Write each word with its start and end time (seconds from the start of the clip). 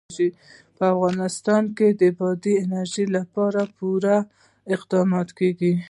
په 0.77 0.83
افغانستان 0.93 1.63
کې 1.77 1.87
د 2.01 2.03
بادي 2.17 2.53
انرژي 2.65 3.05
لپاره 3.17 3.61
پوره 3.77 4.17
اقدامات 4.75 5.29
کېږي. 5.39 5.73